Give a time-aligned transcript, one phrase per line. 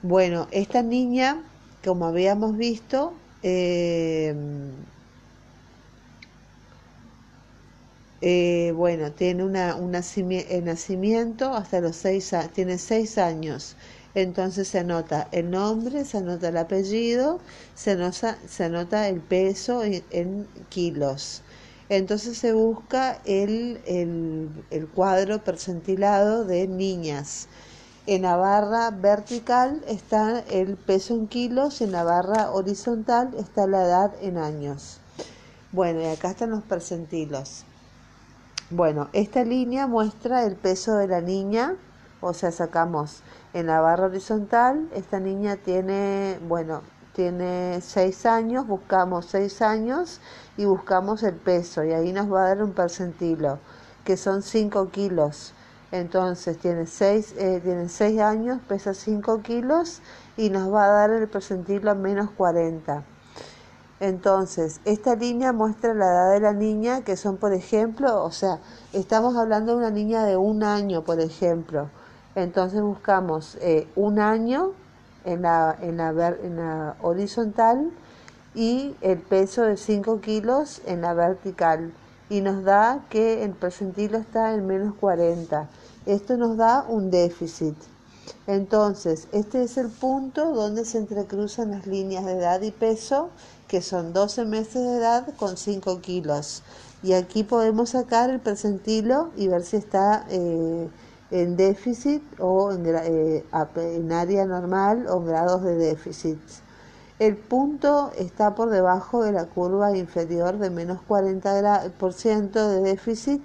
[0.02, 1.44] Bueno, esta niña
[1.90, 4.36] como habíamos visto, eh,
[8.22, 13.76] eh, bueno, tiene una, un nacimiento hasta los seis años, tiene seis años.
[14.14, 17.40] Entonces se anota el nombre, se anota el apellido,
[17.74, 18.66] se anota, se
[19.10, 21.42] el peso en, kilos.
[21.90, 23.82] Entonces se busca el,
[24.70, 27.48] el cuadro percentilado de niñas.
[28.12, 33.84] En la barra vertical está el peso en kilos en la barra horizontal está la
[33.84, 34.98] edad en años.
[35.72, 37.66] Bueno, y acá están los percentilos.
[38.72, 41.76] Bueno, esta línea muestra el peso de la niña,
[42.20, 43.22] o sea, sacamos
[43.54, 46.82] en la barra horizontal, esta niña tiene, bueno,
[47.14, 50.20] tiene 6 años, buscamos 6 años
[50.58, 53.60] y buscamos el peso y ahí nos va a dar un percentilo,
[54.04, 55.54] que son 5 kilos.
[55.92, 60.02] Entonces tiene 6 eh, tiene seis años, pesa 5 kilos
[60.38, 63.04] y nos va a dar el percentilo a menos 40.
[64.00, 68.60] Entonces, esta línea muestra la edad de la niña, que son, por ejemplo, o sea,
[68.94, 71.90] estamos hablando de una niña de un año, por ejemplo.
[72.36, 74.72] Entonces buscamos eh, un año
[75.26, 77.92] en la, en, la, horizontal
[78.56, 81.92] y el peso de 5 kilos en la vertical.
[82.30, 85.68] Y nos da que el percentilo está en menos 40.
[86.06, 87.76] Esto nos da un déficit.
[88.48, 93.30] Entonces, este es el punto donde se entrecruzan las líneas de edad y peso,
[93.68, 96.64] que son 12 meses de edad con 5 kilos.
[97.04, 100.90] Y aquí podemos sacar el percentilo y ver si está eh,
[101.32, 106.40] en déficit o en, eh, en, área normal o en grados de déficit.
[107.20, 113.44] El punto está por debajo de la curva inferior de menos 40% de déficit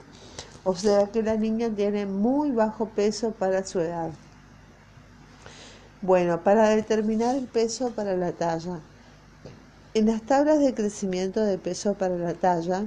[0.65, 4.11] o sea que la niña tiene muy bajo peso para su edad.
[6.01, 8.81] Bueno, para determinar el peso para la talla.
[9.95, 12.85] En las tablas de crecimiento de peso para la talla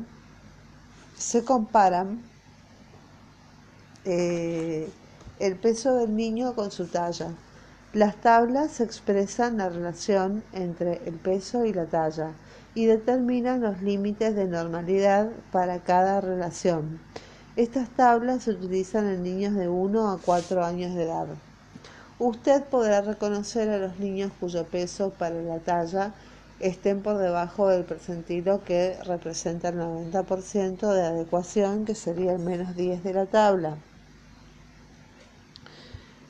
[1.17, 2.21] se comparan
[4.05, 4.89] eh,
[5.39, 7.29] el peso del niño con su talla.
[7.93, 12.31] Las tablas expresan la relación entre el peso y la talla
[12.75, 16.99] y determinan los límites de normalidad para cada relación.
[17.57, 21.25] Estas tablas se utilizan en niños de 1 a 4 años de edad.
[22.19, 26.13] Usted podrá reconocer a los niños cuyo peso para la talla
[26.59, 32.75] estén por debajo del percentilo que representa el 90% de adecuación, que sería el menos
[32.75, 33.77] 10 de la tabla.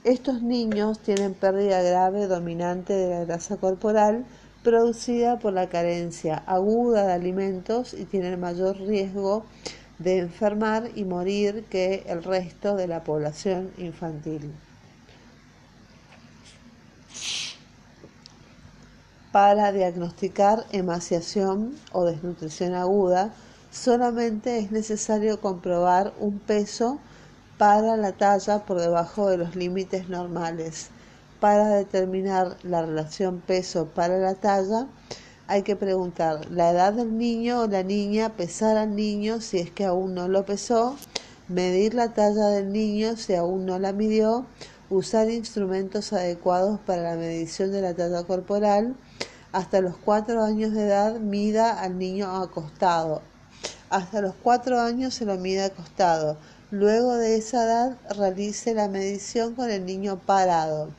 [0.05, 4.23] Estos niños tienen pérdida grave dominante de la grasa corporal
[4.63, 9.43] producida por la carencia aguda de alimentos y tienen mayor riesgo
[9.99, 14.53] de enfermar y morir que el resto de la población infantil.
[19.31, 23.33] Para diagnosticar emaciación o desnutrición aguda,
[23.71, 26.99] solamente es necesario comprobar un peso
[27.57, 30.89] para la talla por debajo de los límites normales.
[31.39, 34.87] Para determinar la relación peso para la talla,
[35.47, 39.71] hay que preguntar la edad del niño o la niña, pesar al niño si es
[39.71, 40.97] que aún no lo pesó,
[41.47, 44.45] medir la talla del niño si aún no la midió,
[44.89, 48.95] usar instrumentos adecuados para la medición de la talla corporal.
[49.53, 53.21] Hasta los cuatro años de edad mida al niño acostado.
[53.89, 56.37] Hasta los cuatro años se lo mide acostado.
[56.69, 60.89] Luego de esa edad realice la medición con el niño parado.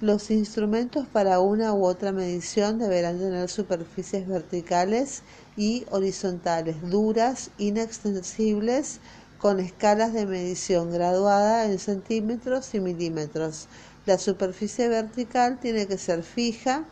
[0.00, 5.22] Los instrumentos para una u otra medición deberán tener superficies verticales
[5.56, 9.00] y horizontales duras, inextensibles,
[9.38, 13.66] con escalas de medición graduada en centímetros y milímetros.
[14.06, 16.84] La superficie vertical tiene que ser fija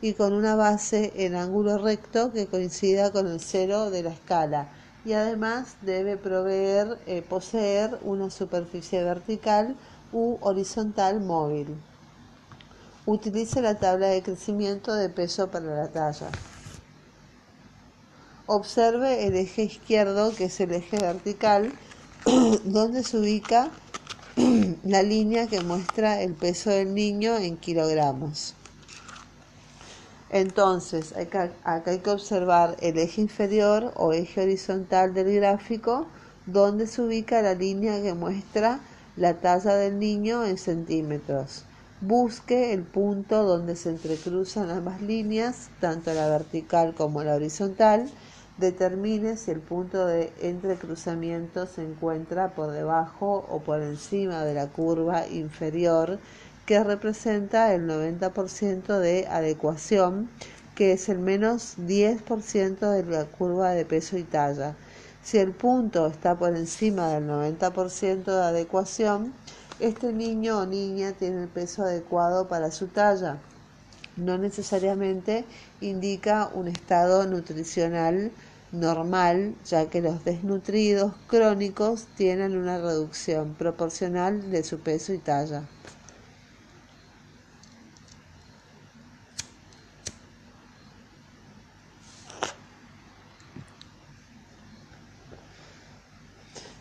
[0.00, 4.68] y con una base en ángulo recto que coincida con el cero de la escala
[5.04, 9.74] y además debe proveer, eh, poseer una superficie vertical
[10.12, 11.76] u horizontal móvil.
[13.04, 16.28] Utilice la tabla de crecimiento de peso para la talla.
[18.46, 21.72] Observe el eje izquierdo, que es el eje vertical,
[22.64, 23.70] donde se ubica
[24.84, 28.54] la línea que muestra el peso del niño en kilogramos.
[30.30, 36.06] Entonces, acá, hay que observar el eje inferior o eje horizontal del gráfico,
[36.46, 38.78] donde se ubica la línea que muestra
[39.16, 41.64] la talla del niño en centímetros.
[42.04, 48.10] Busque el punto donde se entrecruzan ambas líneas, tanto la vertical como la horizontal.
[48.58, 54.66] Determine si el punto de entrecruzamiento se encuentra por debajo o por encima de la
[54.66, 56.18] curva inferior
[56.66, 60.28] que representa el 90% de adecuación,
[60.74, 64.74] que es el menos 10% de la curva de peso y talla.
[65.22, 69.32] Si el punto está por encima del 90% de adecuación,
[69.82, 73.38] este niño o niña tiene el peso adecuado para su talla.
[74.16, 75.44] No necesariamente
[75.80, 78.30] indica un estado nutricional
[78.70, 85.64] normal, ya que los desnutridos crónicos tienen una reducción proporcional de su peso y talla.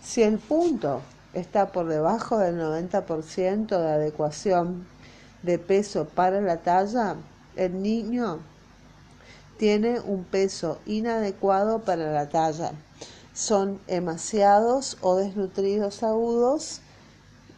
[0.03, 1.01] Si el punto
[1.33, 4.85] está por debajo del 90% de adecuación
[5.43, 7.15] de peso para la talla,
[7.55, 8.39] el niño
[9.57, 12.71] tiene un peso inadecuado para la talla.
[13.33, 16.81] Son emaciados o desnutridos agudos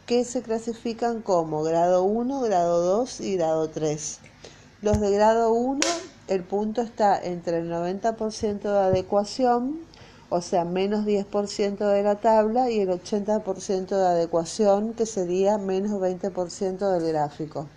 [0.06, 4.18] que se clasifican como grado 1, grado 2 y grado 3.
[4.82, 5.80] Los de grado 1,
[6.28, 9.80] el punto está entre el 90% de adecuación
[10.34, 15.92] o sea, menos 10% de la tabla y el 80% de adecuación, que sería menos
[15.92, 17.68] 20% del gráfico.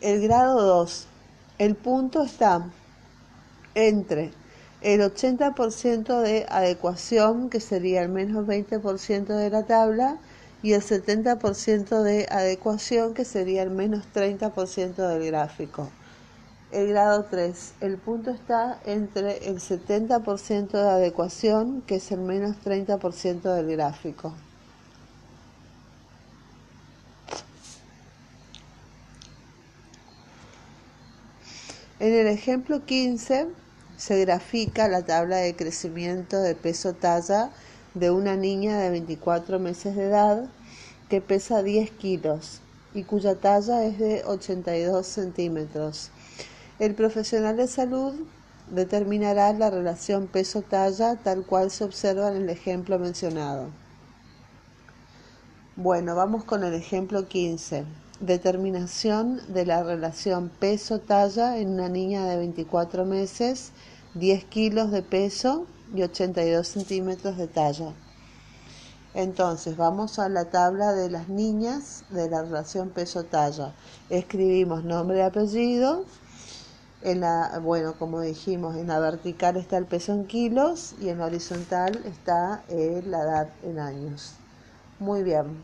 [0.00, 1.06] El grado 2.
[1.58, 2.64] El punto está
[3.74, 4.32] entre
[4.80, 10.16] el 80% de adecuación, que sería el menos 20% de la tabla,
[10.62, 15.90] y el 70% de adecuación que sería el menos 30% del gráfico.
[16.70, 22.56] El grado 3, el punto está entre el 70% de adecuación que es el menos
[22.64, 24.34] 30% del gráfico.
[31.98, 33.48] En el ejemplo 15
[33.98, 37.50] se grafica la tabla de crecimiento de peso talla
[37.94, 40.48] de una niña de 24 meses de edad
[41.08, 42.60] que pesa 10 kilos
[42.94, 46.10] y cuya talla es de 82 centímetros.
[46.78, 48.14] El profesional de salud
[48.70, 53.68] determinará la relación peso-talla tal cual se observa en el ejemplo mencionado.
[55.74, 57.84] Bueno, vamos con el ejemplo 15.
[58.20, 63.72] Determinación de la relación peso-talla en una niña de 24 meses,
[64.14, 67.92] 10 kilos de peso y 82 centímetros de talla.
[69.14, 73.74] Entonces vamos a la tabla de las niñas de la relación peso-talla.
[74.08, 76.04] Escribimos nombre y apellido.
[77.02, 81.18] En la, bueno, como dijimos, en la vertical está el peso en kilos y en
[81.18, 84.34] la horizontal está eh, la edad en años.
[84.98, 85.62] Muy bien.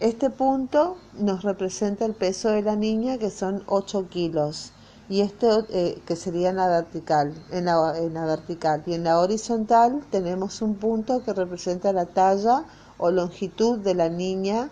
[0.00, 4.72] Este punto nos representa el peso de la niña que son 8 kilos
[5.10, 8.82] y esto eh, que sería en la vertical, en la, en la vertical.
[8.86, 12.64] Y en la horizontal tenemos un punto que representa la talla
[12.98, 14.68] o longitud de la niña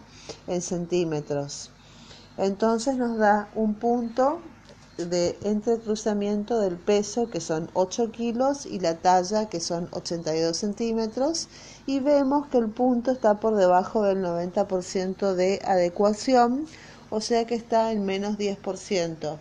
[0.46, 1.70] en centímetros.
[2.36, 4.40] Entonces nos da un punto
[4.98, 11.48] de entrecruzamiento del peso que son 8 kilos y la talla que son 82 centímetros.
[11.86, 16.66] Y vemos que el punto está por debajo del 90% de adecuación,
[17.08, 19.38] o sea que está en menos 10% o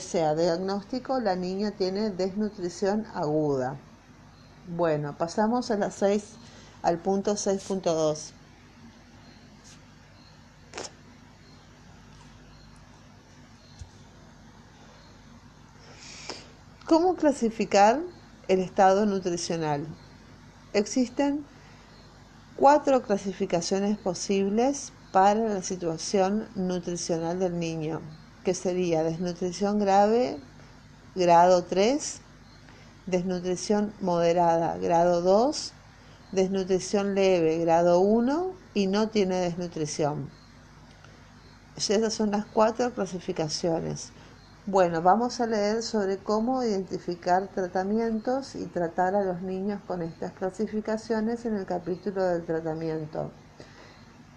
[0.00, 3.76] sea, diagnóstico, la niña tiene desnutrición aguda.
[4.68, 6.24] Bueno, pasamos a las 6,
[6.82, 8.32] al punto 6.2.
[16.86, 18.00] ¿Cómo clasificar
[18.48, 19.86] el estado nutricional?
[20.72, 21.44] Existen
[22.56, 28.00] cuatro clasificaciones posibles para la situación nutricional del niño
[28.46, 30.38] que sería desnutrición grave,
[31.16, 32.20] grado 3,
[33.06, 35.72] desnutrición moderada, grado 2,
[36.30, 40.30] desnutrición leve, grado 1 y no tiene desnutrición.
[41.76, 44.12] Esas son las cuatro clasificaciones.
[44.64, 50.30] Bueno, vamos a leer sobre cómo identificar tratamientos y tratar a los niños con estas
[50.34, 53.32] clasificaciones en el capítulo del tratamiento.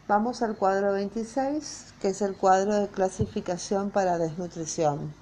[0.10, 5.14] Vamos al cuadro 26, que es el cuadro de clasificación para desnutrición.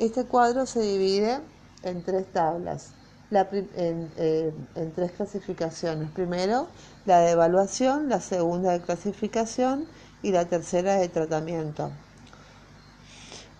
[0.00, 1.38] Este cuadro se divide
[1.84, 2.88] en tres tablas.
[3.30, 6.10] eh, en, tres clasificaciones.
[6.10, 6.66] Primero,
[7.06, 9.86] la de evaluación, la segunda de clasificación
[10.20, 11.92] y la tercera de tratamiento.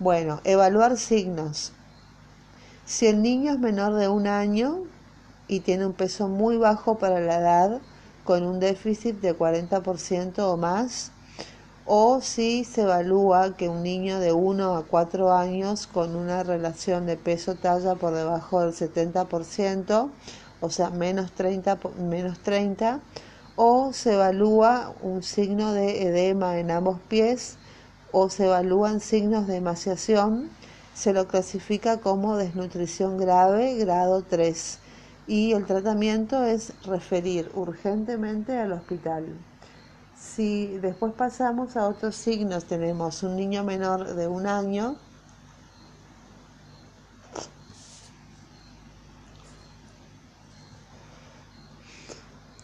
[0.01, 1.71] Bueno, evaluar signos.
[2.85, 4.83] Si el niño es menor de un año
[5.47, 7.81] y tiene un peso muy bajo para la edad,
[8.25, 11.13] con un déficit de 40% o más,
[11.87, 17.05] o si se evalúa que un niño de 1 a 4 años con una relación
[17.05, 20.09] de peso-talla por debajo del 70%,
[20.61, 23.01] o sea, menos 30, menos 30,
[23.57, 27.59] o se evalúa un signo de edema en ambos pies,
[28.13, 30.49] o se evalúan signos de emaciación,
[30.95, 34.79] se lo clasifica como desnutrición grave, grado 3,
[35.27, 39.27] y el tratamiento es referir urgentemente al hospital.
[40.17, 44.97] Si después pasamos a otros signos, tenemos un niño menor de un año,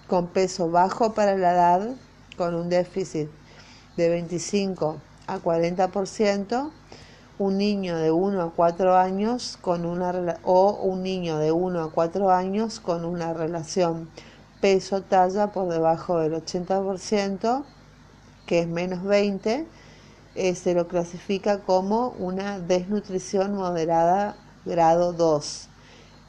[0.06, 1.90] con peso bajo para la edad,
[2.36, 3.28] con un déficit
[3.96, 6.70] de 25 a 40%,
[7.40, 11.90] un niño de 1 a 4 años con una o un niño de 1 a
[11.90, 14.10] 4 años con una relación
[14.60, 17.64] peso talla por debajo del 80%,
[18.44, 19.66] que es menos 20,
[20.34, 25.68] eh, se lo clasifica como una desnutrición moderada grado 2.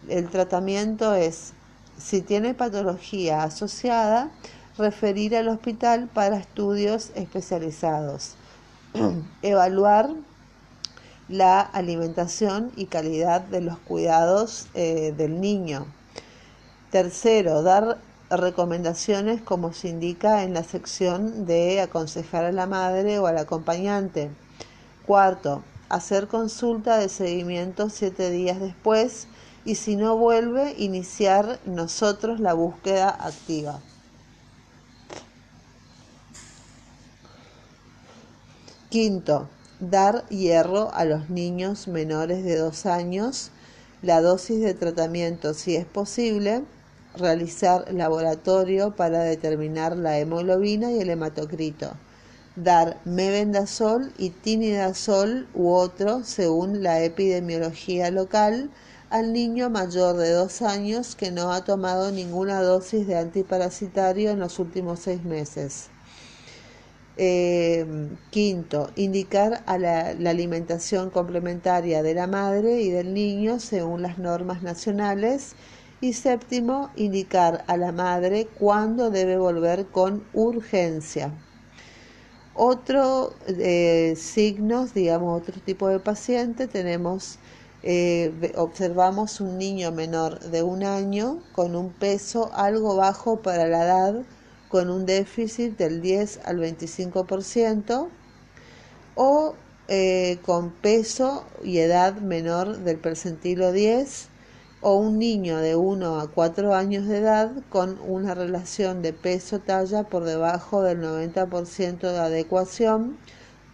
[0.08, 1.51] El tratamiento es,
[1.98, 4.32] si tiene patología asociada,
[4.77, 8.36] referir al hospital para estudios especializados.
[9.41, 10.10] Evaluar
[11.31, 15.85] la alimentación y calidad de los cuidados eh, del niño.
[16.91, 23.27] Tercero, dar recomendaciones como se indica en la sección de aconsejar a la madre o
[23.27, 24.29] al acompañante.
[25.05, 29.27] Cuarto, hacer consulta de seguimiento siete días después
[29.63, 33.79] y si no vuelve, iniciar nosotros la búsqueda activa.
[38.89, 39.47] Quinto,
[39.81, 43.50] dar hierro a los niños menores de dos años,
[44.03, 46.63] la dosis de tratamiento si es posible,
[47.17, 51.93] realizar laboratorio para determinar la hemoglobina y el hematocrito,
[52.55, 58.69] dar mebendazol y tinidazol u otro según la epidemiología local
[59.09, 64.39] al niño mayor de dos años que no ha tomado ninguna dosis de antiparasitario en
[64.39, 65.89] los últimos seis meses.
[67.23, 67.85] Eh,
[68.31, 74.63] quinto, indicar a la, alimentación complementaria de la madre y del niño según las normas
[74.63, 75.53] nacionales
[76.01, 81.31] y séptimo, indicar a la madre cuándo debe volver con urgencia.
[82.55, 87.37] Otro eh, signos, digamos, otro tipo de paciente, tenemos,
[87.83, 93.83] eh, observamos un niño menor de un año con un peso algo bajo para la
[93.83, 94.23] edad,
[94.71, 98.07] con un déficit del 10 al 25%,
[99.15, 99.55] o
[99.89, 104.29] eh, con peso y edad menor del percentilo 10
[104.79, 110.03] o un niño de 1 a 4 años de edad con una relación de peso-talla
[110.03, 113.17] por debajo del 90% de adecuación,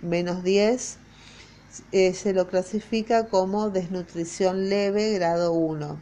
[0.01, 0.97] menos 10,
[1.91, 5.97] eh, se lo clasifica como desnutrición leve grado 1.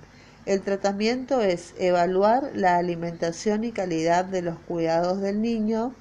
[0.45, 5.95] El tratamiento es evaluar la alimentación y calidad de los cuidados del niño,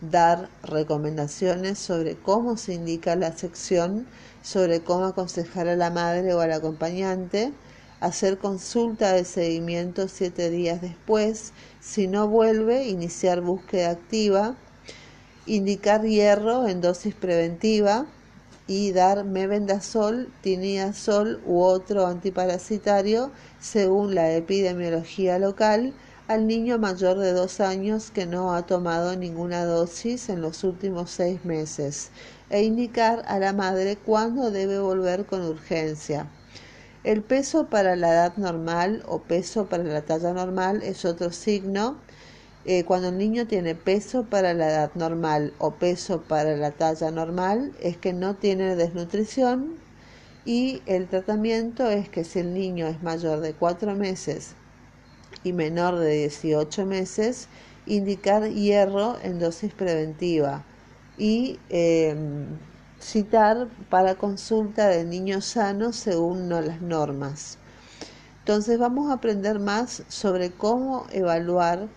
[0.00, 4.06] dar recomendaciones sobre cómo se indica la sección,
[4.40, 7.52] sobre cómo aconsejar a la madre o al acompañante,
[7.98, 14.54] hacer consulta de seguimiento siete días después, si no vuelve, iniciar búsqueda activa,
[15.46, 18.06] indicar hierro en dosis preventiva
[18.66, 23.30] y dar mebendazol, tinidazol u otro antiparasitario
[23.60, 25.92] según la epidemiología local
[26.28, 31.10] al niño mayor de dos años que no ha tomado ninguna dosis en los últimos
[31.10, 32.10] seis meses
[32.48, 36.30] e indicar a la madre cuándo debe volver con urgencia.
[37.04, 41.98] El peso para la edad normal o peso para la talla normal es otro signo.
[42.66, 47.10] Eh, cuando el niño tiene peso para la edad normal o peso para la talla
[47.10, 49.74] normal es que no tiene desnutrición
[50.46, 54.54] y el tratamiento es que si el niño es mayor de 4 meses
[55.42, 57.48] y menor de 18 meses,
[57.86, 60.64] indicar hierro en dosis preventiva
[61.18, 62.46] y em,
[62.98, 67.58] citar para consulta de niños sanos según las normas.
[68.38, 71.88] Entonces vamos a aprender más sobre cómo evaluar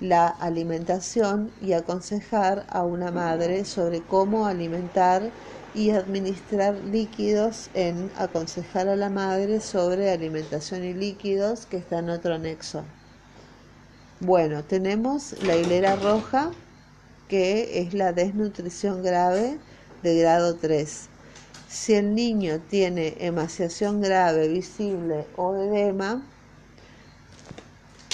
[0.00, 5.30] la alimentación y aconsejar a una madre sobre cómo alimentar
[5.74, 12.10] y administrar líquidos en aconsejar a la madre sobre alimentación y líquidos que está en
[12.10, 12.84] otro anexo.
[14.20, 16.50] Bueno, tenemos la hilera roja
[17.28, 19.58] que es la desnutrición grave
[20.02, 21.08] de grado 3.
[21.68, 26.22] Si el niño tiene emaciación grave, visible o edema,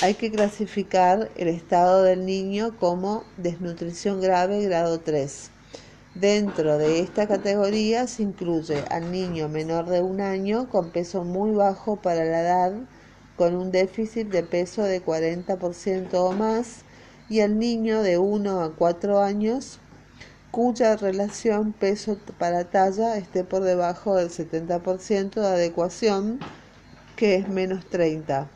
[0.02, 5.50] hay que clasificar el estado del niño como desnutrición grave grado 3.
[6.14, 11.50] Dentro de esta categoría se incluye al niño menor de un año con peso muy
[11.50, 12.72] bajo para la edad,
[13.36, 16.78] con un déficit de peso de 40% o más,
[17.28, 19.80] y al niño de 1 a 4 años
[20.50, 26.40] cuya relación peso para talla esté por debajo del 70% de adecuación,
[27.16, 28.48] que es menos 30.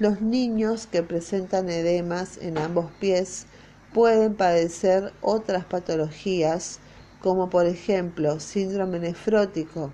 [0.00, 3.46] Los niños que presentan edemas en ambos pies
[3.92, 6.80] pueden padecer otras patologías,
[7.20, 9.92] como por ejemplo síndrome nefrótico.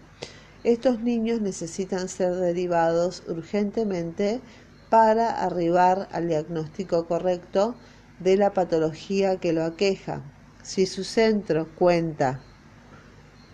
[0.64, 4.40] Estos niños necesitan ser derivados urgentemente
[4.88, 7.75] para arribar al diagnóstico correcto
[8.21, 10.23] de la patología que lo aqueja.
[10.62, 12.40] Si su centro cuenta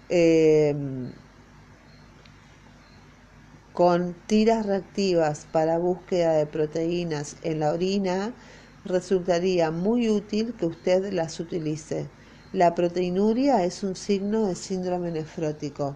[0.09, 0.77] eh,
[3.77, 8.33] con tiras reactivas para búsqueda de proteínas en la orina,
[8.87, 12.07] resultaría muy útil que usted las utilice.
[12.55, 15.95] La proteinuria es un signo de síndrome nefrótico.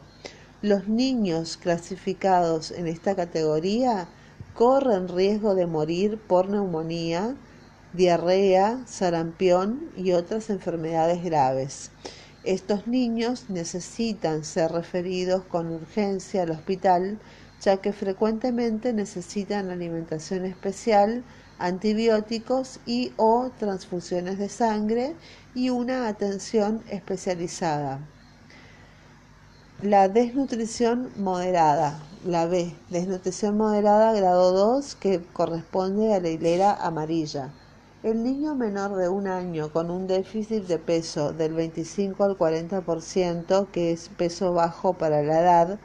[0.60, 4.08] Los niños clasificados en esta categoría
[4.52, 7.34] corren riesgo de morir por neumonía,
[7.94, 11.92] diarrea, sarampión y otras enfermedades graves.
[12.44, 17.18] Estos niños necesitan ser referidos con urgencia al hospital
[17.60, 21.22] ya que frecuentemente necesitan alimentación especial,
[21.58, 25.14] antibióticos y o transfusiones de sangre
[25.54, 28.00] y una atención especializada.
[29.82, 37.50] La desnutrición moderada, la B, desnutrición moderada grado 2 que corresponde a la hilera amarilla.
[38.02, 43.66] El niño menor de un año con un déficit de peso del 25 al 40%,
[43.70, 45.78] que es peso bajo para la edad,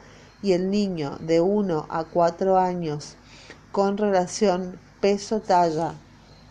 [0.46, 3.16] y el niño de 1 a 4 años
[3.72, 5.94] con relación peso-talla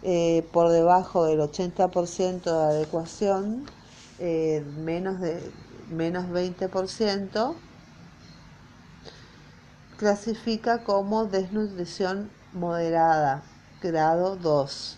[0.04, 3.64] eh, por debajo del 80% de adecuación,
[4.20, 5.50] eh, menos, de,
[5.90, 7.56] menos 20%,
[9.98, 13.44] clasifica como desnutrición moderada,
[13.82, 14.98] grado 2.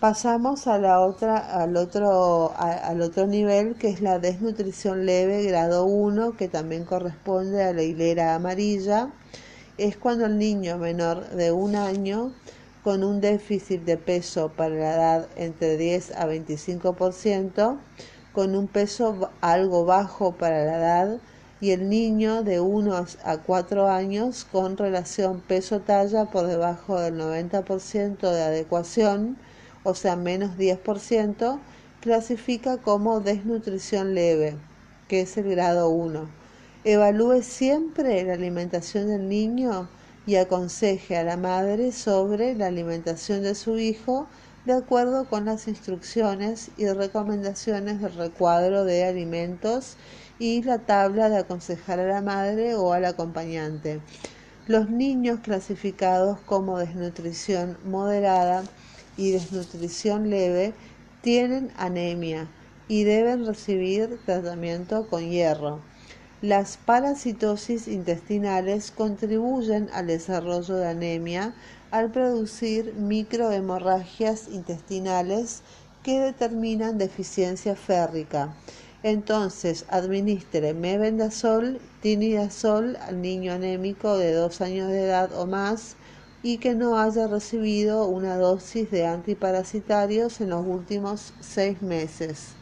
[0.00, 5.84] Pasamos a la otra, al, otro, al otro nivel que es la desnutrición leve grado
[5.84, 9.10] 1 que también corresponde a la hilera amarilla.
[9.76, 12.32] Es cuando el niño menor de un año
[12.82, 17.78] con un déficit de peso para la edad entre 10 a 25%,
[18.32, 21.18] con un peso algo bajo para la edad
[21.60, 28.18] y el niño de 1 a 4 años con relación peso-talla por debajo del 90%
[28.18, 29.36] de adecuación
[29.82, 31.58] o sea menos 10%,
[32.00, 34.56] clasifica como desnutrición leve,
[35.08, 36.28] que es el grado 1.
[36.84, 39.88] Evalúe siempre la alimentación del niño
[40.26, 44.26] y aconseje a la madre sobre la alimentación de su hijo
[44.64, 49.96] de acuerdo con las instrucciones y recomendaciones del recuadro de alimentos
[50.38, 54.00] y la tabla de aconsejar a la madre o al acompañante.
[54.66, 58.62] Los niños clasificados como desnutrición moderada
[59.20, 60.72] y desnutrición leve
[61.20, 62.48] tienen anemia
[62.88, 65.82] y deben recibir tratamiento con hierro.
[66.40, 71.54] Las parasitosis intestinales contribuyen al desarrollo de anemia
[71.90, 75.60] al producir microhemorragias intestinales
[76.02, 78.56] que determinan deficiencia férrica.
[79.02, 85.96] Entonces, administre mebendazol, tinidazol al niño anémico de 2 años de edad o más
[86.42, 92.54] y que no haya recibido una dosis de antiparasitarios en los últimos seis meses.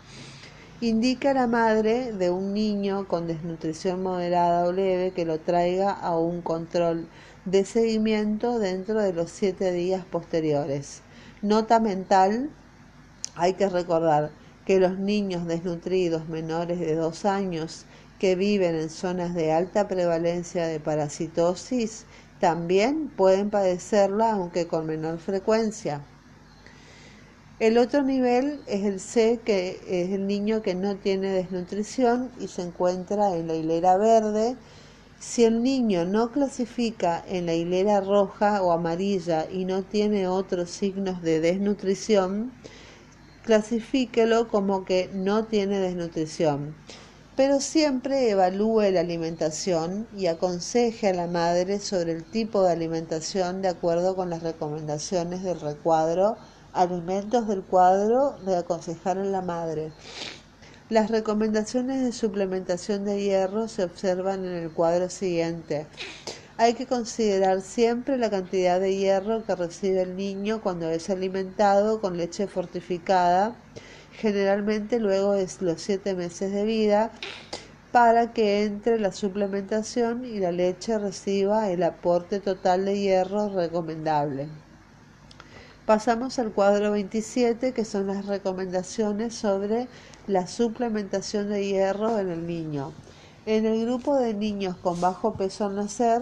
[0.80, 5.90] Indica a la madre de un niño con desnutrición moderada o leve que lo traiga
[5.92, 7.08] a un control
[7.44, 11.02] de seguimiento dentro de los siete días posteriores.
[11.42, 12.50] Nota mental,
[13.34, 14.30] hay que recordar
[14.66, 17.86] que los niños desnutridos menores de dos años
[18.18, 22.04] que viven en zonas de alta prevalencia de parasitosis
[22.40, 26.02] también pueden padecerla, aunque con menor frecuencia.
[27.60, 32.46] El otro nivel es el C, que es el niño que no tiene desnutrición y
[32.46, 34.56] se encuentra en la hilera verde.
[35.18, 40.70] Si el niño no clasifica en la hilera roja o amarilla y no tiene otros
[40.70, 42.52] signos de desnutrición,
[43.44, 46.76] clasifíquelo como que no tiene desnutrición.
[47.38, 53.62] Pero siempre evalúe la alimentación y aconseje a la madre sobre el tipo de alimentación
[53.62, 56.36] de acuerdo con las recomendaciones del recuadro
[56.72, 59.92] Alimentos del cuadro de aconsejar a la madre.
[60.90, 65.86] Las recomendaciones de suplementación de hierro se observan en el cuadro siguiente.
[66.56, 72.00] Hay que considerar siempre la cantidad de hierro que recibe el niño cuando es alimentado
[72.00, 73.54] con leche fortificada,
[74.20, 77.12] generalmente luego de los siete meses de vida,
[77.92, 84.48] para que entre la suplementación y la leche reciba el aporte total de hierro recomendable.
[85.86, 89.88] Pasamos al cuadro 27, que son las recomendaciones sobre
[90.26, 92.92] la suplementación de hierro en el niño.
[93.46, 96.20] En el grupo de niños con bajo peso al nacer,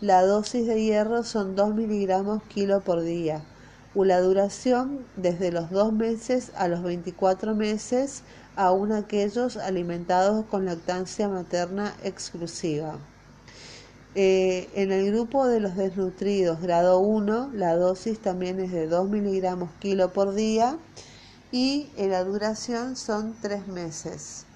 [0.00, 3.40] la dosis de hierro son 2 miligramos kilo por día,
[4.04, 8.22] la duración desde los 2 meses a los 24 meses,
[8.54, 12.98] aún aquellos alimentados con lactancia materna exclusiva.
[14.14, 19.10] Eh, en el grupo de los desnutridos grado 1, la dosis también es de 2
[19.10, 20.78] miligramos kilo por día
[21.52, 24.46] y en la duración son 3 meses.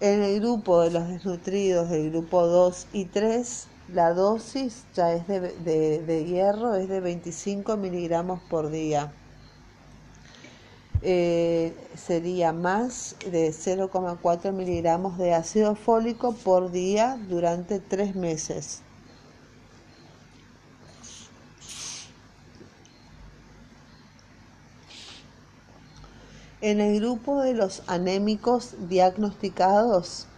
[0.00, 5.26] En el grupo de los desnutridos del grupo 2 y 3, la dosis ya es
[5.26, 5.40] de,
[6.06, 9.12] de hierro es de 25 miligramos por día.
[11.04, 18.82] Eh, sería más de 0,4 miligramos de ácido fólico por día durante tres meses.
[26.60, 30.28] En el grupo de los anémicos diagnosticados,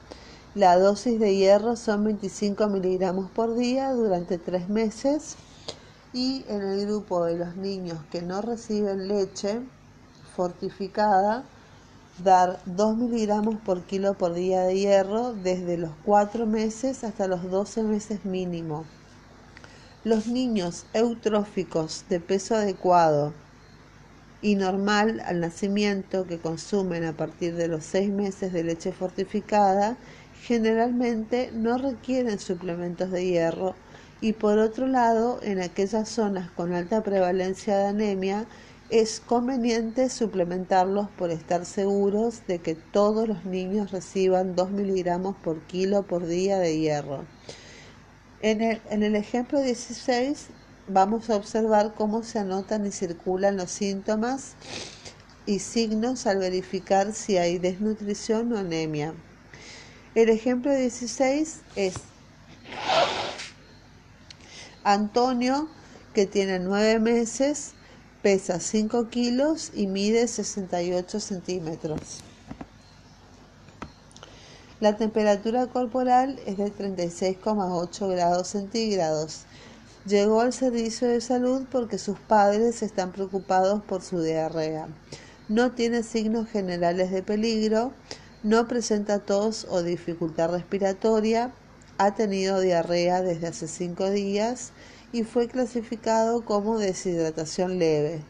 [0.54, 5.34] la dosis de hierro son 25 miligramos por día durante tres meses
[6.12, 9.60] y en el grupo de los niños que no reciben leche,
[10.36, 11.42] fortificada,
[12.22, 17.50] dar 2 miligramos por kilo por día de hierro desde los 4 meses hasta los
[17.50, 18.84] 12 meses mínimo.
[20.04, 23.32] Los niños eutróficos de peso adecuado
[24.40, 29.96] y normal al nacimiento que consumen a partir de los 6 meses de leche fortificada
[30.46, 33.74] generalmente no requieren suplementos de hierro
[34.20, 38.46] y por otro lado en aquellas zonas con alta prevalencia de anemia
[38.90, 45.62] es conveniente suplementarlos por estar seguros de que todos los niños reciban 2 miligramos por
[45.62, 47.24] kilo por día de hierro.
[48.42, 50.48] En el, en el ejemplo 16
[50.88, 54.56] vamos a observar cómo se anotan y circulan los síntomas
[55.46, 59.14] y signos al verificar si hay desnutrición o anemia.
[60.14, 61.94] El ejemplo 16 es
[64.84, 65.68] Antonio,
[66.12, 67.72] que tiene nueve meses,
[68.22, 72.20] Pesa 5 kilos y mide 68 centímetros.
[74.80, 79.42] La temperatura corporal es de 36,8 grados centígrados.
[80.06, 84.86] Llegó al servicio de salud porque sus padres están preocupados por su diarrea.
[85.48, 87.92] No tiene signos generales de peligro,
[88.44, 91.52] no presenta tos o dificultad respiratoria,
[91.96, 94.72] ha tenido diarrea desde hace 5 días
[95.12, 98.20] y fue clasificado como deshidratación leve.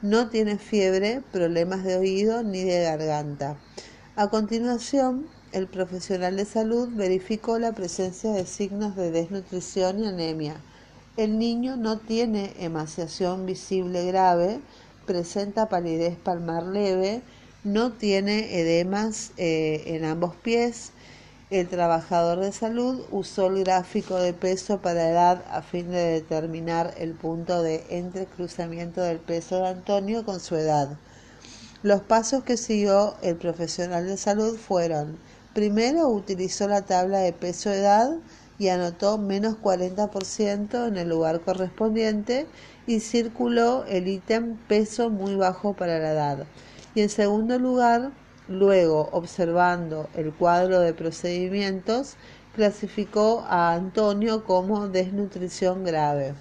[0.00, 3.56] No tiene fiebre, problemas de oído ni de garganta.
[4.14, 10.56] A continuación, el profesional de salud verificó la presencia de signos de desnutrición y anemia.
[11.16, 14.60] El niño no tiene emaciación visible grave,
[15.04, 17.22] presenta palidez palmar leve,
[17.64, 20.92] no tiene edemas eh, en ambos pies,
[21.50, 26.94] el trabajador de salud usó el gráfico de peso para edad a fin de determinar
[26.98, 30.96] el punto de entrecruzamiento del peso de Antonio con su edad.
[31.82, 35.18] Los pasos que siguió el profesional de salud fueron,
[35.54, 38.16] primero utilizó la tabla de peso-edad
[38.58, 42.46] y anotó menos 40% en el lugar correspondiente
[42.86, 46.46] y circuló el ítem peso muy bajo para la edad.
[46.94, 48.12] Y en segundo lugar,
[48.48, 52.16] Luego, observando el cuadro de procedimientos,
[52.54, 56.34] clasificó a Antonio como desnutrición grave.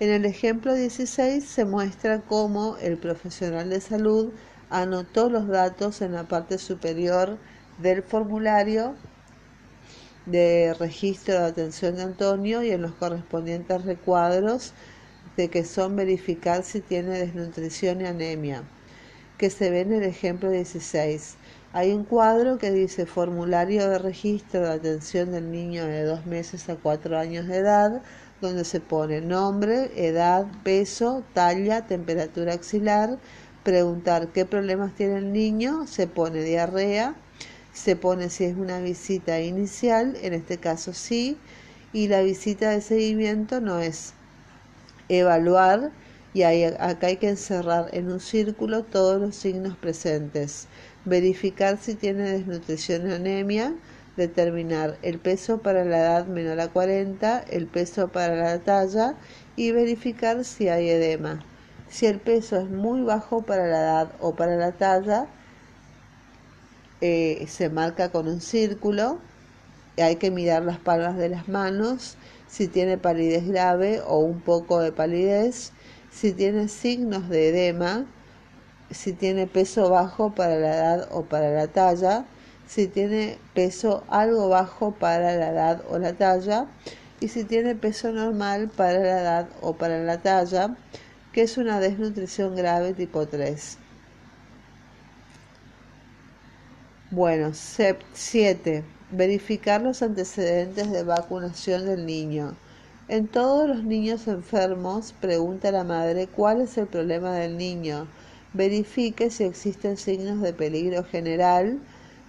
[0.00, 4.32] En el ejemplo 16 se muestra cómo el profesional de salud
[4.70, 7.36] anotó los datos en la parte superior
[7.76, 8.94] del formulario
[10.24, 14.72] de registro de atención de Antonio y en los correspondientes recuadros
[15.36, 18.62] de que son verificar si tiene desnutrición y anemia
[19.40, 21.36] que se ve en el ejemplo 16.
[21.72, 26.68] Hay un cuadro que dice formulario de registro de atención del niño de dos meses
[26.68, 28.02] a cuatro años de edad,
[28.42, 33.18] donde se pone nombre, edad, peso, talla, temperatura axilar,
[33.62, 37.14] preguntar qué problemas tiene el niño, se pone diarrea,
[37.72, 41.38] se pone si es una visita inicial, en este caso sí,
[41.94, 44.12] y la visita de seguimiento no es
[45.08, 45.92] evaluar
[46.32, 50.68] y acá hay que encerrar en un círculo todos los signos presentes,
[51.04, 53.74] verificar si tiene desnutrición o anemia,
[54.16, 59.14] determinar el peso para la edad menor a 40, el peso para la talla
[59.56, 61.44] y verificar si hay edema.
[61.88, 65.26] Si el peso es muy bajo para la edad o para la talla,
[67.00, 69.18] eh, se marca con un círculo.
[69.98, 72.16] Hay que mirar las palmas de las manos,
[72.46, 75.72] si tiene palidez grave o un poco de palidez,
[76.10, 78.06] si tiene signos de edema,
[78.90, 82.24] si tiene peso bajo para la edad o para la talla,
[82.66, 86.66] si tiene peso algo bajo para la edad o la talla
[87.20, 90.76] y si tiene peso normal para la edad o para la talla,
[91.32, 93.78] que es una desnutrición grave tipo 3.
[97.10, 98.84] Bueno, 7.
[99.10, 102.54] Verificar los antecedentes de vacunación del niño.
[103.10, 108.06] En todos los niños enfermos, pregunta la madre cuál es el problema del niño.
[108.52, 111.80] Verifique si existen signos de peligro general.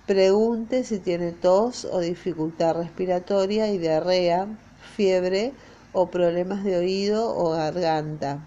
[0.07, 4.47] Pregunte si tiene tos o dificultad respiratoria y diarrea,
[4.95, 5.53] fiebre
[5.93, 8.39] o problemas de oído o garganta.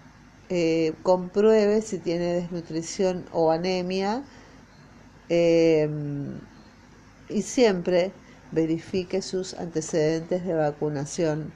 [0.49, 4.25] Eh, compruebe si tiene desnutrición o anemia
[5.29, 5.87] eh,
[7.29, 8.11] y siempre
[8.51, 11.53] verifique sus antecedentes de vacunación.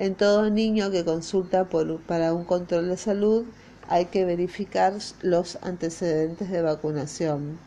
[0.00, 3.44] En todo niño que consulta para un control de salud
[3.86, 7.58] hay que verificar los antecedentes de vacunación.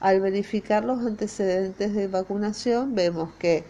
[0.00, 3.64] Al verificar los antecedentes de vacunación vemos que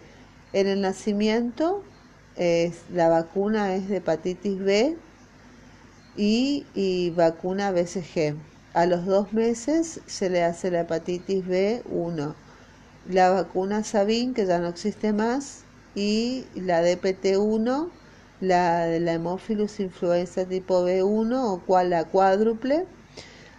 [0.53, 1.83] en el nacimiento
[2.93, 4.97] la vacuna es de hepatitis B,
[6.15, 8.37] y, vacuna BCG.
[8.73, 12.35] A los dos meses se le hace la hepatitis B1,
[13.09, 17.89] la vacuna Sabin, que ya no existe más, y la DPT1,
[18.43, 22.85] la de la Hemophilus influenza tipo B1 o cual la cuádruple.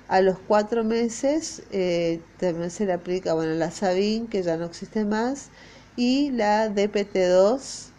[0.09, 4.67] A los cuatro meses eh, también se le aplica bueno, la Sabin, que ya no
[4.67, 5.49] existe más,
[5.97, 7.93] y la DPT2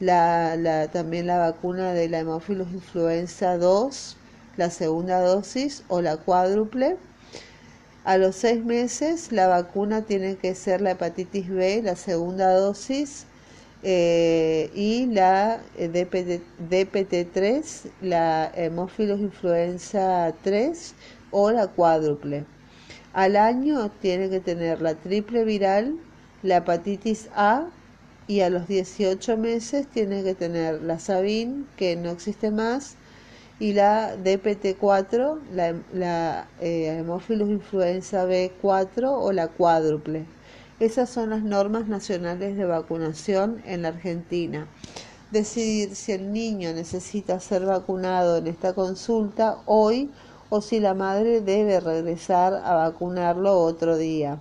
[0.00, 4.16] la, también la vacuna de la hemófilos influenza 2,
[4.56, 6.96] la segunda dosis o la cuádruple.
[8.04, 13.26] A los seis meses la vacuna tiene que ser la hepatitis B, la segunda dosis,
[13.82, 20.94] eh, y la eh, DPT, 3 la hemófilos influenza 3
[21.30, 22.44] o la cuádruple.
[23.12, 25.96] Al año tiene que tener la triple viral,
[26.42, 27.66] la hepatitis A,
[28.26, 32.96] y a los 18 meses tiene que tener la Sabin, que no existe más,
[33.58, 40.24] y la DPT4, la, la eh, Hemophilus influenza B4 o la cuádruple.
[40.82, 44.66] Esas son las normas nacionales de vacunación en la Argentina.
[45.30, 50.10] Decidir si el niño necesita ser vacunado en esta consulta hoy
[50.50, 54.40] o si la madre debe regresar a vacunarlo otro día.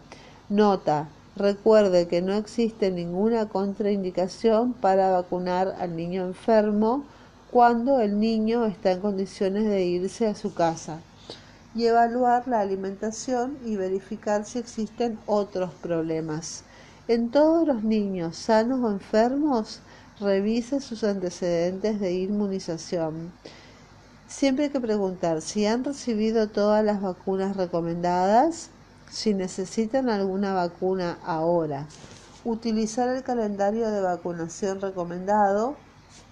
[0.49, 7.03] Nota, Recuerde que no existe ninguna contraindicación para vacunar al niño enfermo
[7.51, 11.01] cuando el niño está en condiciones de irse a su casa
[11.73, 16.63] y evaluar la alimentación y verificar si existen otros problemas.
[17.07, 19.79] En todos los niños sanos o enfermos,
[20.19, 23.31] revise sus antecedentes de inmunización.
[24.27, 28.69] Siempre hay que preguntar si han recibido todas las vacunas recomendadas
[29.11, 31.85] si necesitan alguna vacuna ahora.
[32.45, 35.75] Utilizar el calendario de vacunación recomendado.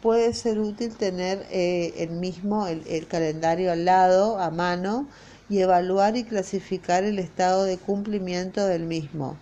[0.02, 5.08] Puede ser útil tener eh, el mismo, el, el calendario al lado, a mano,
[5.50, 9.38] y evaluar y clasificar el estado de cumplimiento del mismo.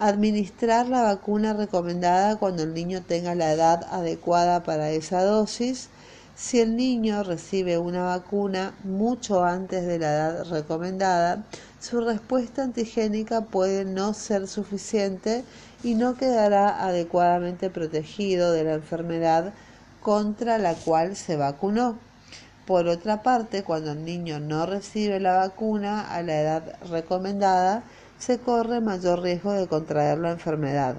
[0.00, 5.88] Administrar la vacuna recomendada cuando el niño tenga la edad adecuada para esa dosis.
[6.36, 11.44] Si el niño recibe una vacuna mucho antes de la edad recomendada,
[11.80, 15.44] su respuesta antigénica puede no ser suficiente
[15.82, 19.52] y no quedará adecuadamente protegido de la enfermedad
[20.00, 21.98] contra la cual se vacunó.
[22.68, 27.82] Por otra parte, cuando el niño no recibe la vacuna a la edad recomendada,
[28.18, 30.96] se corre mayor riesgo de contraer la enfermedad.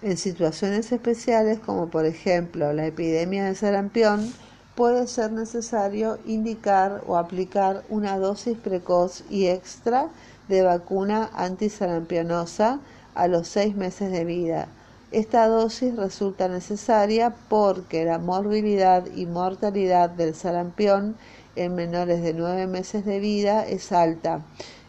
[0.00, 4.32] En situaciones especiales como por ejemplo la epidemia de sarampión,
[4.76, 10.06] puede ser necesario indicar o aplicar una dosis precoz y extra
[10.46, 12.78] de vacuna antisarampionosa
[13.16, 14.68] a los seis meses de vida.
[15.10, 21.16] Esta dosis resulta necesaria porque la morbilidad y mortalidad del sarampión
[21.56, 24.42] en menores de nueve meses de vida es alta,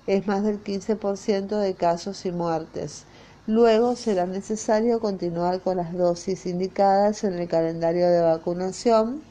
[0.08, 3.06] es más del 15% de casos y muertes.
[3.48, 9.22] Luego será necesario continuar con las dosis indicadas en el calendario de vacunación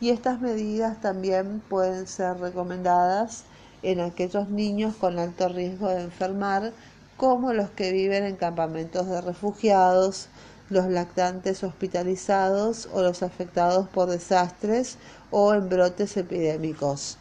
[0.00, 3.44] y estas medidas también pueden ser recomendadas
[3.82, 6.72] en aquellos niños con alto riesgo de enfermar,
[7.18, 10.28] como los que viven en campamentos de refugiados,
[10.70, 14.98] los lactantes hospitalizados o los afectados por desastres
[15.30, 17.16] o en brotes epidémicos.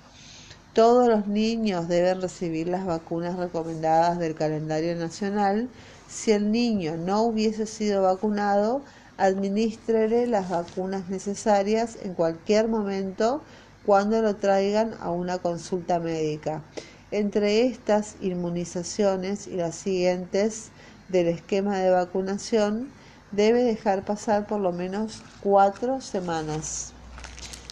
[0.73, 5.69] Todos los niños deben recibir las vacunas recomendadas del calendario nacional.
[6.07, 8.81] Si el niño no hubiese sido vacunado,
[9.17, 13.41] administrele las vacunas necesarias en cualquier momento
[13.85, 16.61] cuando lo traigan a una consulta médica.
[17.09, 20.69] Entre estas inmunizaciones y las siguientes
[21.09, 22.89] del esquema de vacunación
[23.31, 26.93] debe dejar pasar por lo menos cuatro semanas.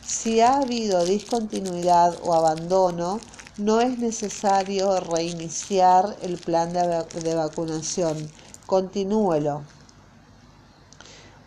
[0.06, 3.20] Si ha habido discontinuidad o abandono,
[3.58, 8.30] no es necesario reiniciar el plan de, vacunación.
[8.65, 9.63] Continúelo.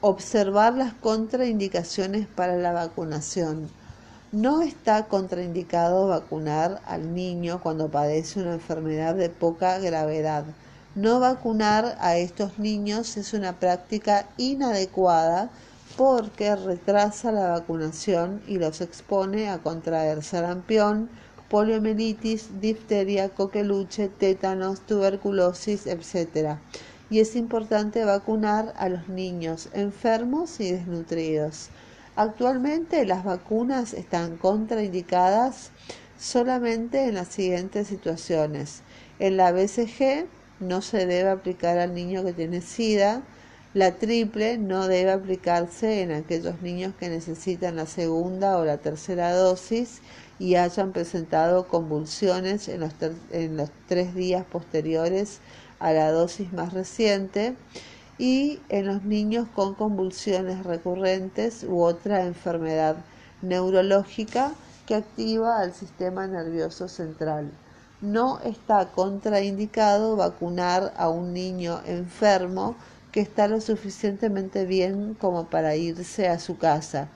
[0.00, 3.68] Observar las contraindicaciones para la vacunación.
[4.32, 10.44] No está contraindicado vacunar al niño cuando padece una enfermedad de poca gravedad.
[10.94, 15.50] No vacunar a estos niños es una práctica inadecuada
[15.96, 21.08] porque retrasa la vacunación y los expone a contraer sarampión,
[21.48, 26.58] poliomielitis, difteria, coqueluche, tétanos, tuberculosis, etc
[27.10, 31.68] y es importante vacunar a los niños enfermos y desnutridos.
[32.16, 35.70] Actualmente las vacunas están contraindicadas
[36.18, 38.82] solamente en las siguientes situaciones.
[39.18, 40.26] En la BCG
[40.60, 43.22] no se debe aplicar al niño que tiene SIDA.
[43.74, 49.32] La triple no debe aplicarse en aquellos niños que necesitan la segunda o la tercera
[49.34, 50.00] dosis
[50.38, 55.40] y hayan presentado convulsiones en los, tres días posteriores
[55.80, 57.56] a la dosis más reciente
[58.18, 62.96] y en los niños con convulsiones recurrentes u otra enfermedad
[63.42, 64.52] neurológica
[64.86, 67.50] que activa al sistema nervioso central.
[68.00, 72.76] No está contraindicado vacunar a un niño enfermo
[73.12, 77.08] que está lo suficientemente bien como para irse a su casa.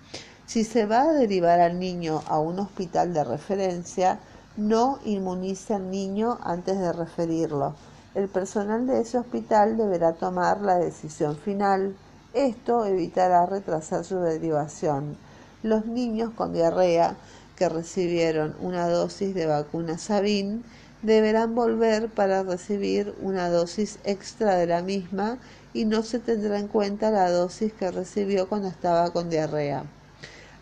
[0.47, 4.19] Si se va a derivar al niño a un hospital de referencia,
[4.57, 7.75] no inmunice al niño antes de referirlo
[8.15, 11.97] el personal de ese hospital deberá tomar la decisión final.
[12.35, 15.17] Esto evitará retrasar su derivación.
[15.63, 17.17] Los niños con diarrea
[17.63, 20.65] que recibieron una dosis de vacuna Sabin
[21.03, 25.39] deberán volver para recibir una dosis extra de la misma
[25.73, 29.85] y no se tendrá en cuenta la dosis que recibió cuando estaba con diarrea.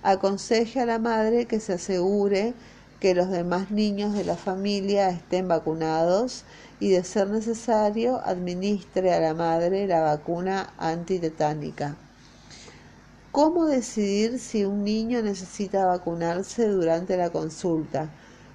[0.02, 2.52] Aconseje a la madre que se asegure
[3.00, 6.44] que los demás niños de la familia estén vacunados
[6.80, 11.96] y de ser necesario administre a la madre la vacuna antitetánica.
[13.32, 18.10] ¿Cómo decidir si un niño necesita vacunarse durante la consulta?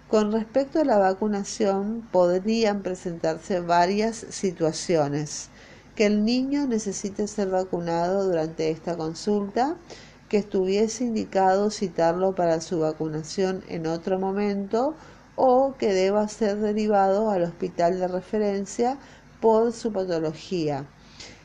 [0.09, 5.49] Con respecto a la vacunación, podrían presentarse varias situaciones.
[5.95, 9.77] Que el niño necesite ser vacunado durante esta consulta,
[10.27, 14.93] que estuviese indicado citarlo para su vacunación en otro momento
[15.37, 18.97] o que deba ser derivado al hospital de referencia
[19.39, 20.85] por su patología.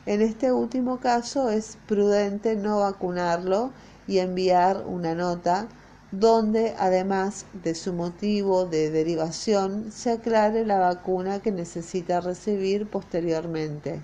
[0.07, 3.71] En este último caso es prudente no vacunarlo
[4.07, 5.67] y enviar una nota
[6.11, 14.01] donde además de su motivo de derivación se aclare la vacuna que necesita recibir posteriormente.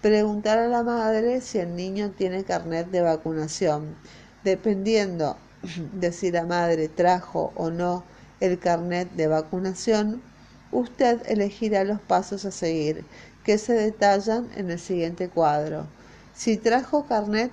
[0.00, 3.96] Preguntar a la madre si el niño tiene carnet de vacunación.
[4.44, 5.36] Dependiendo
[5.92, 8.04] de si la madre trajo o no
[8.40, 10.22] el carnet de vacunación,
[10.70, 13.04] usted elegirá los pasos a seguir,
[13.44, 15.86] que se detallan en el siguiente cuadro.
[16.34, 17.50] Si trajo carnet,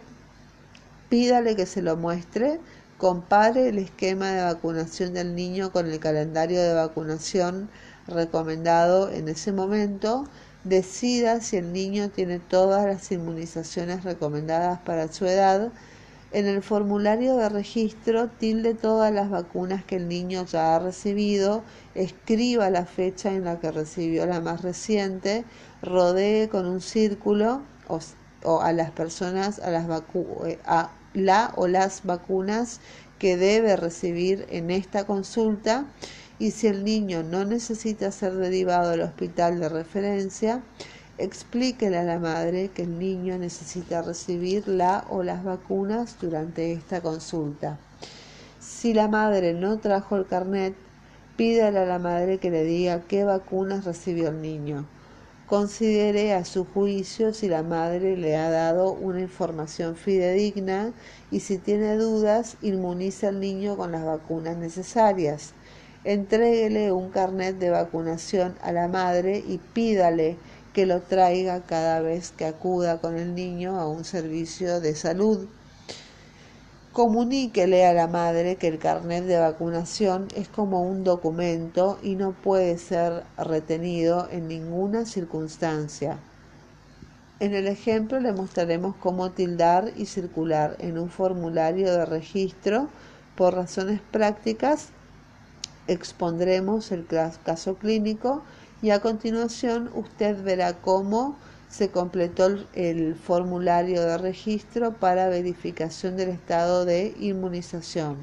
[1.09, 2.59] pídale que se lo muestre,
[2.97, 7.69] compare el esquema de vacunación del niño con el calendario de vacunación
[8.07, 10.27] recomendado en ese momento,
[10.63, 15.71] decida si el niño tiene todas las inmunizaciones recomendadas para su edad,
[16.31, 21.63] en el formulario de registro tilde todas las vacunas que el niño ya ha recibido,
[21.95, 25.43] escriba la fecha en la que recibió la más reciente,
[25.81, 29.87] rodee con un círculo o, a las personas, a, las
[30.65, 32.79] a la o las vacunas
[33.17, 35.85] que debe recibir en esta consulta.
[36.37, 40.63] Y si el niño no necesita ser derivado al hospital de referencia,
[41.19, 47.01] explíquele a la madre que el niño necesita recibir la o las vacunas durante esta
[47.01, 47.77] consulta.
[48.59, 50.73] Si la madre no trajo el carnet,
[51.35, 54.85] pídale a la madre que le diga qué vacunas recibió el niño.
[55.47, 60.93] Considere a su juicio si la madre le ha dado una información fidedigna
[61.31, 65.53] y si tiene dudas, inmunice al niño con las vacunas necesarias.
[66.03, 70.37] Entréguele un carnet de vacunación a la madre y pídale
[70.79, 75.49] que lo traiga cada vez que acuda con el niño a un servicio de salud.
[76.93, 82.31] Comuníquele a la madre que el carnet de vacunación es como un documento y no
[82.31, 86.17] puede ser retenido en ninguna circunstancia.
[87.41, 92.87] En el ejemplo le mostraremos cómo tildar y circular en un formulario de registro.
[93.35, 94.91] Por razones prácticas,
[95.87, 98.43] expondremos el caso clínico
[98.81, 101.37] y a continuación usted verá cómo
[101.69, 108.17] se completó el formulario de registro para verificación del estado de inmunización.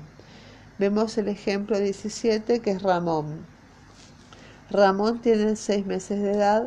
[0.79, 3.47] Vemos el ejemplo 17 que es Ramón.
[4.71, 6.65] Ramón tiene 6 meses de edad,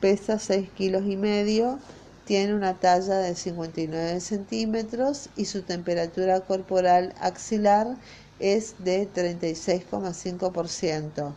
[0.00, 1.80] pesa 6 kilos y medio,
[2.24, 7.96] tiene una talla de 59 centímetros y su temperatura corporal axilar
[8.38, 11.32] es de 36,5%.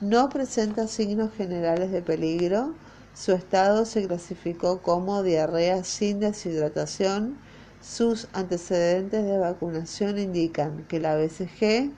[0.00, 2.74] No presenta signos generales de peligro.
[3.14, 7.36] Su estado se clasificó como diarrea sin deshidratación.
[7.80, 11.92] Sus antecedentes de vacunación indican que la BCG,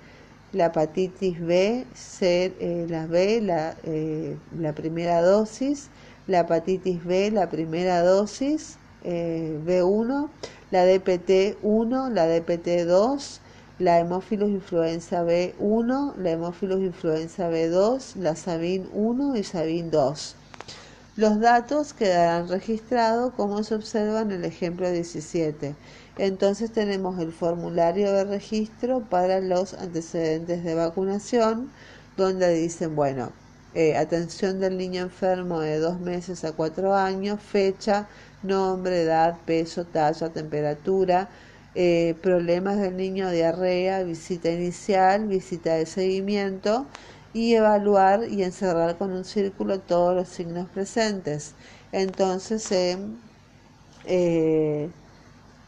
[0.52, 1.86] la hepatitis B,
[2.20, 5.88] eh, la B, la, eh, la, primera dosis,
[6.26, 10.28] la hepatitis B, la primera dosis, eh, B1,
[10.70, 13.40] la DPT1, la DPT2,
[13.78, 20.34] la hemófilos influenza B1, la hemófilos influenza B2, la SABIN 1 y SABIN 2.
[21.16, 25.74] Los datos quedarán registrados como se observa en el ejemplo 17.
[26.18, 31.70] Entonces tenemos el formulario de registro para los antecedentes de vacunación,
[32.16, 33.30] donde dicen, bueno,
[33.74, 38.08] eh, atención del niño enfermo de dos meses a cuatro años, fecha,
[38.42, 41.28] nombre, edad, peso, talla, temperatura,
[41.78, 46.86] eh, problemas del niño, diarrea, visita inicial, visita de seguimiento
[47.34, 51.54] y evaluar y encerrar con un círculo todos los signos presentes.
[51.92, 52.72] Entonces,
[54.06, 54.88] eh,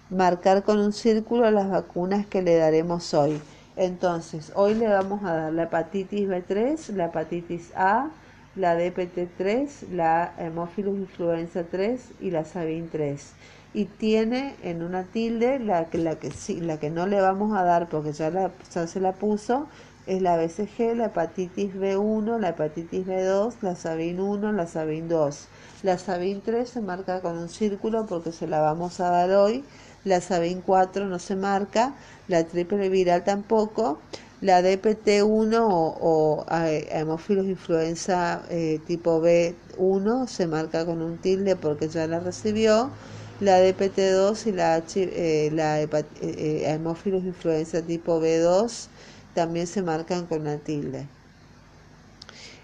[0.08, 3.38] marcar con un círculo las vacunas que le daremos hoy.
[3.76, 8.08] Entonces, hoy le vamos a dar la hepatitis B3, la hepatitis A,
[8.56, 13.34] la DPT3, la hemófilos influenza 3 y la Sabin 3
[13.74, 17.56] y tiene en una tilde la que, la que, sí, la que no le vamos
[17.56, 19.66] a dar porque ya, la, se la puso
[20.08, 25.48] es la BCG, la hepatitis B1, la hepatitis B2, la SABIN 1, la SABIN 2.
[25.82, 29.64] La SABIN 3 se marca con un círculo porque se la vamos a dar hoy.
[30.04, 31.94] La SABIN 4 no se marca,
[32.26, 33.98] la triple viral tampoco.
[34.40, 42.06] La DPT1 o, hemófilos influenza eh, tipo B1 se marca con un tilde porque ya
[42.06, 42.90] la recibió
[43.40, 45.88] la DPT2 y la, eh, la eh,
[46.20, 46.80] eh,
[47.24, 48.88] influenza tipo B2
[49.34, 51.06] también se marcan con la tilde.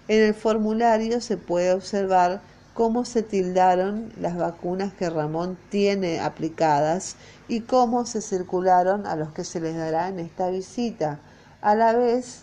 [0.07, 2.41] En el formulario se puede observar
[2.73, 7.15] cómo se tildaron las vacunas que Ramón tiene aplicadas
[7.47, 11.19] y cómo se circularon a los que se les dará en esta visita.
[11.61, 12.41] A la vez,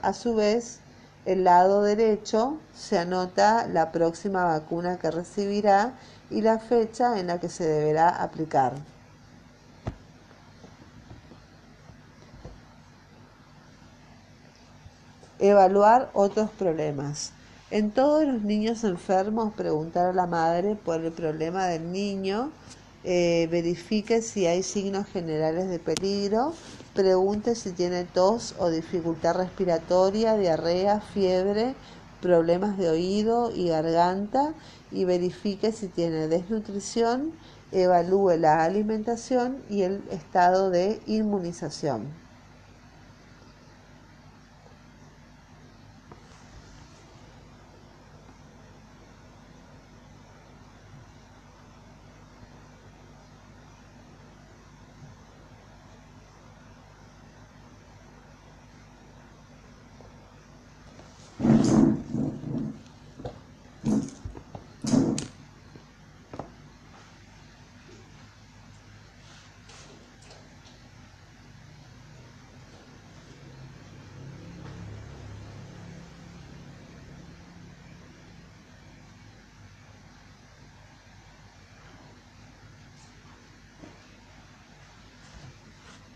[0.00, 0.78] a su vez,
[1.26, 5.92] el lado derecho se anota la próxima vacuna que recibirá
[6.30, 8.74] y la fecha en la que se deberá aplicar.
[15.38, 17.32] Evaluar otros problemas.
[17.70, 22.50] En todos los niños enfermos, preguntar a la madre por el problema del niño,
[23.04, 26.54] eh, verifique si hay signos generales de peligro,
[26.94, 31.74] pregunte si tiene tos o dificultad respiratoria, diarrea, fiebre,
[32.20, 34.54] problemas de oído y garganta
[34.90, 37.32] y verifique si tiene desnutrición,
[37.72, 42.27] evalúe la alimentación y el estado de inmunización.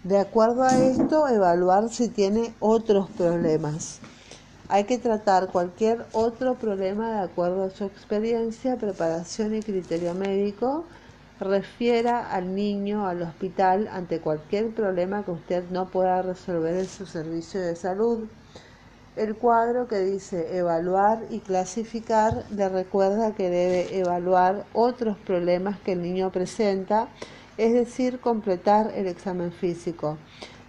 [0.05, 4.00] De acuerdo a esto, evaluar si tiene otros problemas.
[4.68, 10.86] Hay que tratar cualquier otro problema de acuerdo a su experiencia, preparación y criterio médico.
[11.38, 17.07] Refiera al niño al hospital ante cualquier problema que usted no pueda resolver en su
[17.07, 18.26] servicio de salud.
[19.14, 25.92] El cuadro que dice evaluar y clasificar le recuerda que debe evaluar otros problemas que
[25.92, 27.07] el niño presenta,
[27.57, 30.18] es decir, completar el examen físico.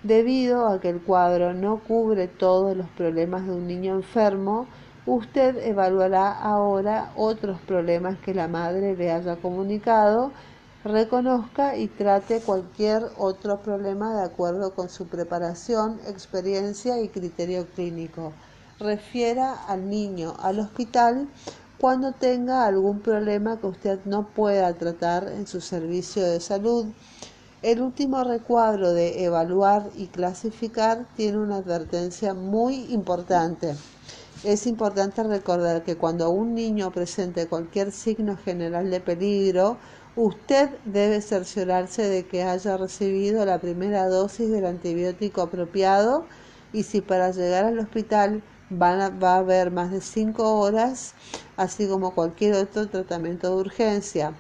[0.04, 4.68] Debido a que el cuadro no cubre todos los problemas de un niño enfermo,
[5.06, 10.32] usted evaluará ahora otros problemas que la madre le haya comunicado,
[10.84, 18.34] reconozca y trate cualquier otro problema de acuerdo con su preparación, experiencia y criterio clínico.
[18.80, 21.30] Refiera al niño al hospital
[21.84, 26.86] cuando tenga algún problema que usted no pueda tratar en su servicio de salud.
[27.62, 33.76] El último recuadro de evaluar y clasificar tiene una advertencia muy importante.
[34.46, 39.76] Es importante recordar que cuando un niño presente cualquier signo general de peligro,
[40.16, 46.28] usted debe cerciorarse de que haya recibido la primera dosis del antibiótico apropiado
[46.72, 48.42] y si para llegar al hospital
[48.72, 51.14] va a haber más de 5 horas,
[51.58, 54.34] así como cualquier otro tratamiento de urgencia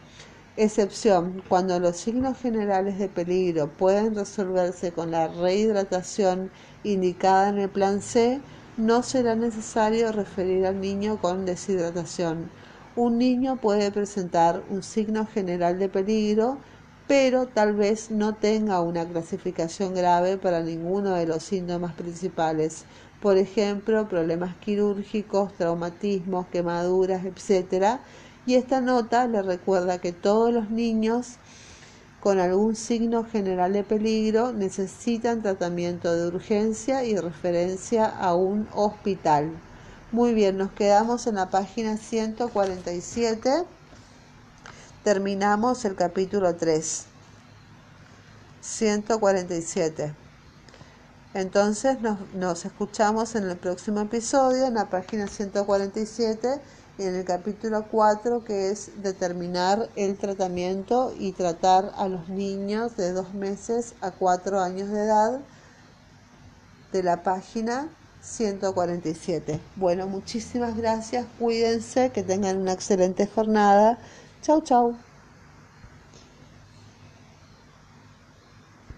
[0.55, 6.51] excepción cuando los signos generales de peligro pueden resolverse con la rehidratación
[6.83, 8.39] indicada en el plan C,
[8.77, 12.49] no será necesario referir al niño con deshidratación.
[12.95, 16.59] Un niño puede presentar un signo general de peligro,
[17.07, 22.85] pero tal vez no tenga una clasificación grave para ninguno de los síntomas principales,
[23.23, 28.01] por ejemplo, problemas quirúrgicos, traumatismos, quemaduras, etc.,
[28.45, 31.37] y esta nota le recuerda que todos los niños
[32.19, 39.51] con algún signo general de peligro necesitan tratamiento de urgencia y referencia a un hospital.
[40.11, 43.63] Muy bien, nos quedamos en la página 147.
[45.05, 47.05] Terminamos el capítulo 3.
[48.59, 50.22] 147.
[51.33, 51.97] Entonces
[52.33, 56.61] nos, escuchamos en el próximo episodio, en la página 147
[56.99, 63.13] en el capítulo 4 que es determinar el tratamiento y tratar a los niños de
[63.13, 65.39] dos meses a cuatro años de edad
[66.91, 67.87] de la página
[68.21, 69.59] 147.
[69.75, 73.97] Bueno, muchísimas gracias, cuídense, que tengan una excelente jornada.
[74.43, 74.95] Chau, chau.